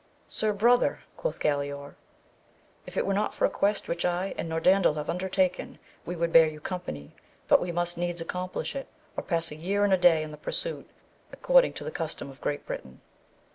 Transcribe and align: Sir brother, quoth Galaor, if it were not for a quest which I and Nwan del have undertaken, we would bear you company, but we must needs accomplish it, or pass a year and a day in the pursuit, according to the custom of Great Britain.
Sir 0.27 0.51
brother, 0.51 1.01
quoth 1.15 1.39
Galaor, 1.39 1.93
if 2.87 2.97
it 2.97 3.05
were 3.05 3.13
not 3.13 3.35
for 3.35 3.45
a 3.45 3.51
quest 3.51 3.87
which 3.87 4.03
I 4.03 4.33
and 4.35 4.49
Nwan 4.49 4.81
del 4.81 4.95
have 4.95 5.11
undertaken, 5.11 5.77
we 6.07 6.15
would 6.15 6.33
bear 6.33 6.47
you 6.47 6.59
company, 6.59 7.13
but 7.47 7.61
we 7.61 7.71
must 7.71 7.99
needs 7.99 8.19
accomplish 8.19 8.75
it, 8.75 8.87
or 9.15 9.21
pass 9.21 9.51
a 9.51 9.55
year 9.55 9.83
and 9.83 9.93
a 9.93 9.97
day 9.97 10.23
in 10.23 10.31
the 10.31 10.37
pursuit, 10.37 10.89
according 11.31 11.73
to 11.73 11.83
the 11.83 11.91
custom 11.91 12.31
of 12.31 12.41
Great 12.41 12.65
Britain. 12.65 13.01